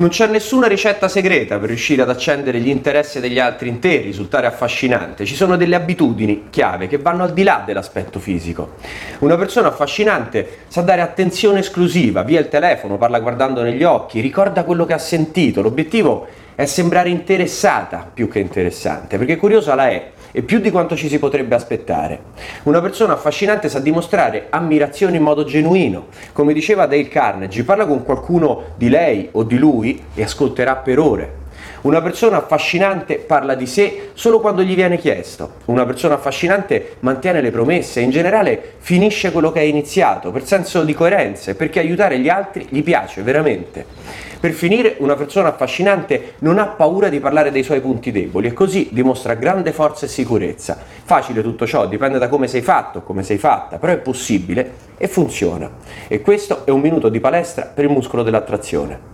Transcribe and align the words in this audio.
Non 0.00 0.08
c'è 0.08 0.28
nessuna 0.28 0.66
ricetta 0.66 1.08
segreta 1.08 1.58
per 1.58 1.68
riuscire 1.68 2.00
ad 2.00 2.08
accendere 2.08 2.58
gli 2.58 2.70
interessi 2.70 3.20
degli 3.20 3.38
altri 3.38 3.68
in 3.68 3.80
te 3.80 3.98
risultare 3.98 4.46
affascinante. 4.46 5.26
Ci 5.26 5.34
sono 5.34 5.56
delle 5.56 5.74
abitudini 5.74 6.44
chiave 6.48 6.86
che 6.86 6.96
vanno 6.96 7.22
al 7.22 7.34
di 7.34 7.42
là 7.42 7.62
dell'aspetto 7.66 8.18
fisico. 8.18 8.76
Una 9.18 9.36
persona 9.36 9.68
affascinante 9.68 10.60
sa 10.68 10.80
dare 10.80 11.02
attenzione 11.02 11.58
esclusiva, 11.58 12.22
via 12.22 12.40
il 12.40 12.48
telefono, 12.48 12.96
parla 12.96 13.20
guardando 13.20 13.60
negli 13.60 13.82
occhi, 13.82 14.20
ricorda 14.20 14.64
quello 14.64 14.86
che 14.86 14.94
ha 14.94 14.98
sentito. 14.98 15.60
L'obiettivo 15.60 16.26
è 16.54 16.64
sembrare 16.64 17.10
interessata 17.10 18.10
più 18.10 18.26
che 18.26 18.38
interessante, 18.38 19.18
perché 19.18 19.36
curiosa 19.36 19.74
la 19.74 19.90
è 19.90 20.12
e 20.32 20.42
più 20.42 20.60
di 20.60 20.70
quanto 20.70 20.96
ci 20.96 21.08
si 21.08 21.18
potrebbe 21.18 21.54
aspettare. 21.54 22.20
Una 22.64 22.80
persona 22.80 23.14
affascinante 23.14 23.68
sa 23.68 23.80
dimostrare 23.80 24.46
ammirazione 24.50 25.16
in 25.16 25.22
modo 25.22 25.44
genuino. 25.44 26.06
Come 26.32 26.52
diceva 26.52 26.86
Dale 26.86 27.08
Carnegie, 27.08 27.64
parla 27.64 27.86
con 27.86 28.04
qualcuno 28.04 28.64
di 28.76 28.88
lei 28.88 29.28
o 29.32 29.42
di 29.42 29.58
lui 29.58 29.89
e 30.14 30.22
ascolterà 30.22 30.76
per 30.76 30.98
ore. 30.98 31.38
Una 31.82 32.02
persona 32.02 32.36
affascinante 32.36 33.16
parla 33.16 33.54
di 33.54 33.66
sé 33.66 34.10
solo 34.12 34.38
quando 34.40 34.62
gli 34.62 34.74
viene 34.74 34.98
chiesto. 34.98 35.52
Una 35.66 35.86
persona 35.86 36.14
affascinante 36.14 36.96
mantiene 37.00 37.40
le 37.40 37.50
promesse 37.50 38.00
e 38.00 38.02
in 38.02 38.10
generale 38.10 38.74
finisce 38.80 39.32
quello 39.32 39.50
che 39.50 39.60
ha 39.60 39.62
iniziato 39.62 40.30
per 40.30 40.44
senso 40.44 40.84
di 40.84 40.92
coerenza 40.92 41.50
e 41.50 41.54
perché 41.54 41.78
aiutare 41.78 42.18
gli 42.18 42.28
altri 42.28 42.66
gli 42.68 42.82
piace 42.82 43.22
veramente. 43.22 43.86
Per 44.38 44.52
finire, 44.52 44.96
una 44.98 45.16
persona 45.16 45.48
affascinante 45.48 46.34
non 46.40 46.58
ha 46.58 46.66
paura 46.66 47.08
di 47.08 47.18
parlare 47.18 47.50
dei 47.50 47.62
suoi 47.62 47.80
punti 47.80 48.10
deboli 48.10 48.48
e 48.48 48.52
così 48.52 48.88
dimostra 48.90 49.32
grande 49.32 49.72
forza 49.72 50.04
e 50.04 50.08
sicurezza. 50.10 50.78
Facile 51.04 51.40
tutto 51.40 51.66
ciò, 51.66 51.86
dipende 51.86 52.18
da 52.18 52.28
come 52.28 52.46
sei 52.46 52.62
fatto, 52.62 53.00
come 53.00 53.22
sei 53.22 53.38
fatta, 53.38 53.78
però 53.78 53.94
è 53.94 53.98
possibile 53.98 54.88
e 54.98 55.08
funziona. 55.08 55.70
E 56.08 56.20
questo 56.20 56.66
è 56.66 56.70
un 56.70 56.80
minuto 56.80 57.08
di 57.08 57.20
palestra 57.20 57.64
per 57.64 57.84
il 57.84 57.90
muscolo 57.90 58.22
dell'attrazione. 58.22 59.08